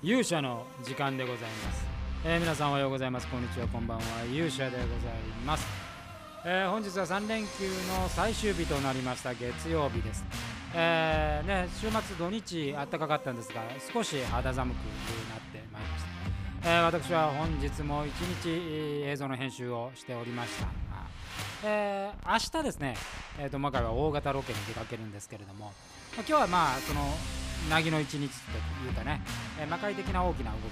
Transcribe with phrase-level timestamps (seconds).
[0.00, 1.84] 勇者の時間でございます、
[2.24, 3.26] えー皆さんおはようございます。
[3.26, 4.04] こんにちはこんばんは。
[4.32, 4.88] 勇者でござい
[5.44, 5.66] ます、
[6.44, 7.68] えー本日は3連休
[8.00, 10.24] の最終日となりました月曜日です、
[10.72, 13.60] えーね、週末土日暖かかったんですが
[13.92, 14.86] 少し肌寒くなっ
[15.52, 16.04] てまいりまし
[16.62, 18.50] た、えー私は本日も一日
[19.04, 20.68] 映像の編集をしておりました。
[21.64, 22.94] えー明日ですね、
[23.40, 25.74] えー、と今回は大型ロケに出かけるんですけれども、まあ
[26.18, 27.00] 今日はまあその
[27.70, 28.24] なぎの一日と
[28.86, 29.20] いうかね、
[29.60, 30.62] え魔界的な大きな動き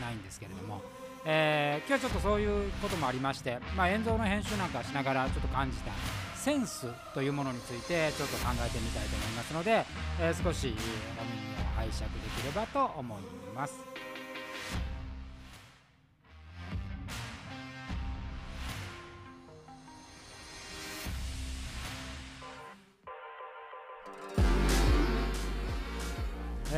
[0.00, 0.80] はないんですけれども、
[1.24, 5.92] えー今日はちょっとそういうこともありまして、まあ、演奏の編集なんかしながらちょっと感じた
[6.36, 9.84] センスというものについてちょっと考えてみたいと思いますので、
[10.20, 10.74] えー少しえー
[11.20, 13.22] お耳を拝借できればと思い
[13.54, 14.05] ます。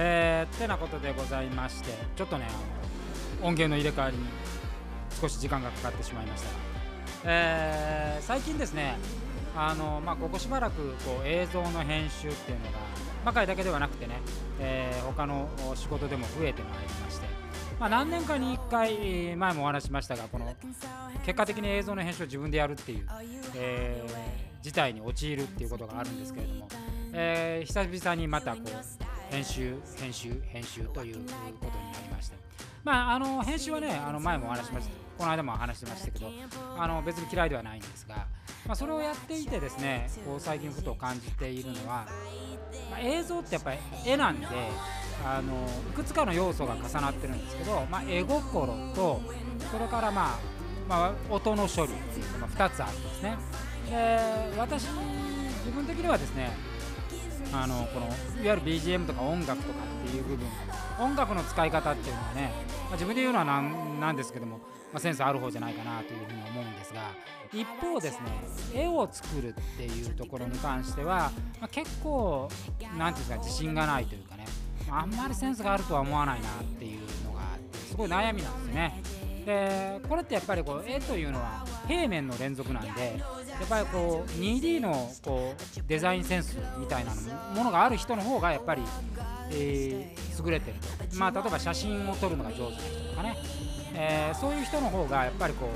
[0.00, 2.46] えー、ってなことでございましてちょっとね
[3.42, 4.24] 音源の入れ替わりに
[5.20, 6.48] 少し時間がかかってしまいました。
[6.48, 6.54] が、
[7.24, 8.96] えー最近ですね
[9.56, 12.70] あの、まあ、ここしばらくこう映像の編集っていうのが
[13.24, 14.20] 魔界だけではなくてね、
[14.60, 17.26] えー他の仕事でも増えてまいりまして、
[17.80, 20.54] まあ、何年かに1回前もお話ししましたがこの
[21.24, 23.06] 結果的に映像の編集を自分でやるっていう、
[23.56, 26.68] えー事態に陥るっていうことがあるんですけれども、
[27.12, 31.20] えー久々にまたこう編集編集編集というこ
[31.66, 32.36] とになりまして。
[32.84, 36.30] まああの編集はねあの前もお話ししましたこの間も話してましたけど
[36.78, 38.14] あの別に嫌いではないんですが、
[38.66, 42.06] まあ、それをやっていてですねこう最近ふと感じているのは、
[42.90, 44.46] まあ、映像ってやっぱり絵なんで
[45.24, 49.20] あのいくつかの要素が重なってるんですけど、まあ、絵心と
[49.72, 50.38] それからまあ、
[50.88, 53.36] まあ、音の処理っていうのが2つあるんですね。
[53.90, 54.18] で
[54.56, 56.52] 私自分的にはですね
[57.52, 60.46] あのこのいわゆる BGM とか音楽とかっていう部分
[61.00, 62.52] 音楽の使い方っていうのはね、
[62.84, 64.58] まあ、自分で言うのはなんなんですけども、
[64.92, 67.10] まあ、センスある方じゃないかなというふうに思うんですが
[67.52, 71.30] 一方ですね絵を作るっていうところに関しては、
[71.60, 72.48] まあ、結構
[72.98, 74.44] なんていうんですか自信がないというかね、
[74.90, 77.40] あ、んまりセンスがあるとは思わないなっていうのが
[77.88, 79.02] すごい悩みなんですね。
[79.46, 83.18] でこれってやっぱりこう絵というのは平面の連続なんで
[83.60, 87.12] やっぱりこう 2D のこうデザインセンスみたいな
[87.54, 88.82] ものがある人の方がやっぱり、
[89.50, 90.76] えー優れてる。
[91.10, 93.36] と、まあ、例えば写真を撮るのが上手な人とかね、
[93.94, 95.68] えーそういう人の方がやっぱりこ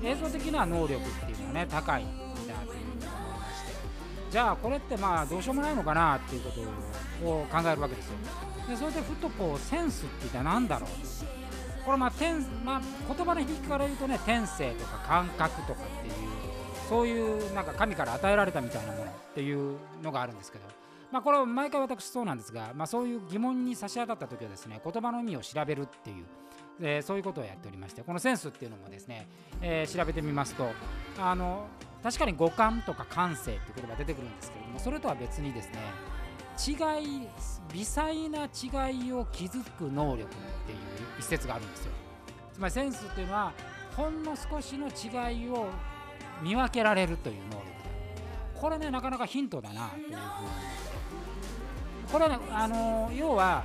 [0.00, 3.74] う映像的な能力っていうのはね高いんだというふうに思いまして。
[4.30, 8.12] じゃあこれってまあどうしようもないのかなっていうことを考えるわけですよ。
[8.68, 10.90] でそれでふとこうセンスって一体何だろう？
[11.84, 12.80] これまあ天、まあ、
[13.12, 16.14] 言葉の響きから言うとね天性とか感覚とかっていう
[16.88, 20.64] そういうなんか神から与えられたみたいなものっていうのがあるんですけど、
[21.10, 26.24] まあ、これは毎回私そうなんですが、まあ、そういう疑問に差し当たった時はですね言葉の意味を調べるっていう、
[26.80, 29.26] えーそういうことをやっておりましてこのセンスっていうのもですね、
[29.60, 30.68] えー調べてみますと
[31.18, 31.66] あの
[32.02, 35.78] 確かに五感とか感性っていう言葉が出てくるんですけれどもそれとは別にですね
[36.58, 37.28] 違い
[37.72, 40.28] 微細な違いを気づく能力っ
[40.66, 40.78] ていう
[41.18, 41.92] 一節があるんですよ。
[42.54, 43.52] つまりセンスっていうのは
[43.94, 45.68] ほんの少しの違いを
[46.42, 47.62] 見分けられるという能力
[48.54, 50.16] これねなかなかヒントだなというふうに。
[52.10, 53.64] これはねあの要は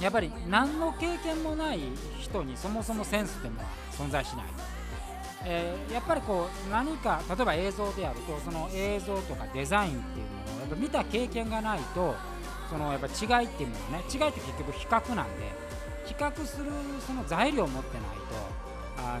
[0.00, 1.80] やっぱり何の経験もない
[2.18, 4.46] 人にそもそもセンスっていうのは存在しない、
[5.44, 12.14] えーやっぱりこう何か例えば映像であるとその映像とかデザインっていうのをやっぱ見た経験がないと
[12.68, 15.52] そのやっぱ違いっていうのはね違いって結局比較なんで
[16.04, 16.72] 比較する
[17.06, 18.02] その材料を持ってない
[18.96, 19.20] とあ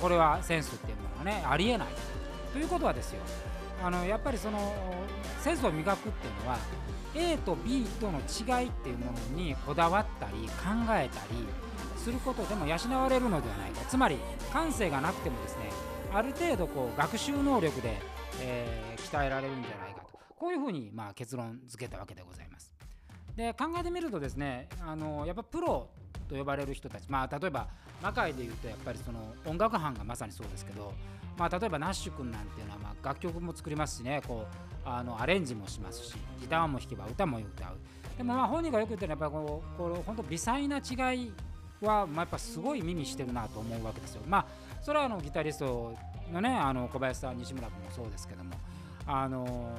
[0.00, 1.88] これはセンスっていうものはねありえない。
[2.52, 3.20] ということはですよ。
[3.82, 4.74] あのやっぱりその
[5.40, 6.58] センスを磨くっていうのは
[7.14, 11.46] A と B との違いっていうものにこだわったり考えたり
[11.96, 13.84] することでも養われるのではないか。
[13.88, 14.18] つまり
[14.52, 15.70] 感性がなくてもですね
[16.12, 18.00] ある程度こう学習能力で、
[18.40, 20.18] えー鍛えられるんじゃないかと。
[20.36, 22.74] こういうふうにまあ結論付けたわけでございます。
[23.36, 25.88] で考えてみるとですねあのやっぱプロ
[26.28, 27.08] と呼ばれる人たち。
[27.08, 27.68] まあ例えば
[28.02, 30.92] 魔界でいうとやっぱりその音楽班がまさにそうですけど
[31.36, 34.22] まあ例えばナッシュ君なんていうのはまあ楽曲も作りますしね。
[34.26, 37.76] こうあのアレンジもしますしギターも弾けば歌も歌う。
[38.16, 41.32] でもまあ本人がよく言ってるのはやっぱりこうこう本当微細な違い
[41.80, 44.22] はまあやっぱすごい耳してるなと思うわけですよ。
[44.26, 44.46] まあ
[44.82, 45.94] それはあのギタリスト
[46.32, 48.54] のねあの小林さん西村君もそうですけども
[49.06, 49.74] あの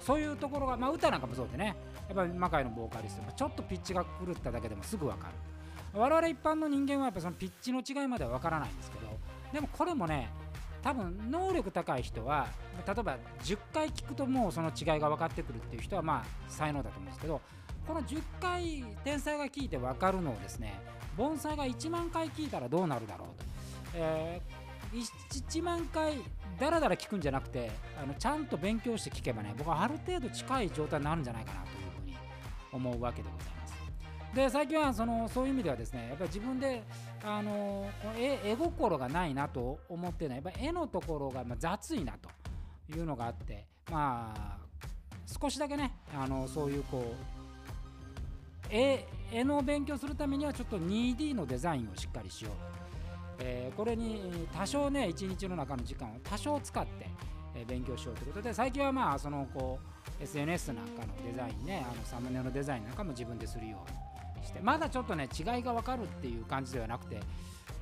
[0.00, 1.76] そういうところが、まあ、歌なんかもそうでね。
[2.08, 5.34] やっぱり魔界のボーカリストちょっとピッチが狂っただけでもすぐ分かる。
[5.94, 9.06] 我々一般の人間はやっぱそのピッチの違いまでは分からないんですけど
[9.52, 10.30] でもこれもね
[10.82, 12.48] 多分能力高い人は
[12.86, 17.40] 例えば10回聞くともうその違いが分かってくるっていう人はまあ才能だと思うんですけど
[17.86, 20.80] この10回天才が聞いて分かるのをですね
[21.16, 23.44] 盆栽が1万回聞いたらどうなるだろうと、
[23.94, 25.00] えー、
[25.48, 26.14] 1万回
[26.58, 27.70] だらだら聞くんじゃなくて
[28.02, 32.16] あのちゃんと勉強して聞けばね僕はある程度近い状態になるんじゃないかなというふうに
[32.72, 33.61] 思うわけでございます。
[34.34, 36.82] で最近はそのそういう意味ではですねやっぱり自分で
[37.22, 37.86] あの
[38.16, 42.30] 絵絵心がないなと思ってねやっぱ絵のところが雑いなと
[42.96, 44.58] いうのがあってまあ
[45.26, 57.06] 少しだけねあのそういうこう絵絵の勉強するためにはちょっと 2D のデザインをしっかりしようと、えー、これに多少ね一日の中の時間を多少使って、
[57.54, 59.78] え勉強しようということで最近はまあそのこ
[60.20, 64.11] う SNS なんかのデザインねあのサムネのデザインなんかも自分でするように
[64.44, 67.20] してまだちょっとね違いが分かるっていう感じではなくて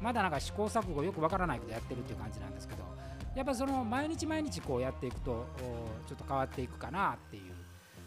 [0.00, 2.84] まだなんか試行錯誤よく分からないけどやってるっていう感じなんですけど
[3.34, 5.46] やっぱその毎日毎日こうやっていくと
[6.06, 7.42] ちょっと変わっていくかなっていう、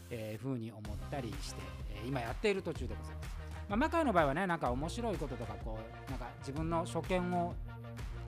[0.09, 1.61] えー、風に思ったりして、
[1.95, 3.29] えー、今やっている途中でございます。
[3.69, 7.53] まあ、マカイの場合はねなんか面白いこととかこうなんか自分の所見を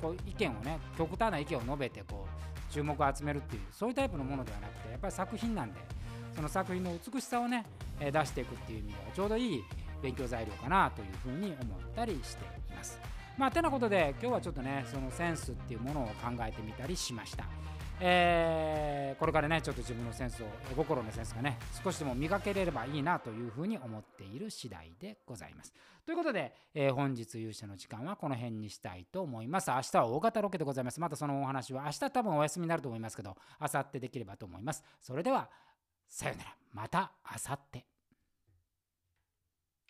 [0.01, 5.79] こう意見をね極端な意見を述べてこう注目を集めるっていうそういうタイプのものではなくてやっぱり作品なんで
[6.35, 7.65] その作品の美しさをね、
[7.97, 9.63] え出していくっていう意味ではちょうどいい
[10.05, 12.99] 勉強材料かなというふうに思ったりしています。
[13.37, 17.45] まあ、てなことで今日はちょっとねそのセンスっていうものを考えてみたりしました。
[17.99, 25.73] えー、これからねちょっと自分のセンスを心のセンスがね少しでも磨けれればいいなというふうに思っている次第でございます。
[26.05, 29.71] ということで、えー、本日勇者の時間はこの辺にしたいと思います。
[29.71, 30.99] 明日は大型ロケでございます。
[30.99, 34.83] またそのお話は明日多分お休みになると思いますけど明後日できればと思います。
[35.01, 35.49] それでは
[36.07, 37.94] さようならまた明後日。